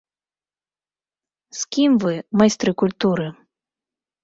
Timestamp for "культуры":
2.85-3.31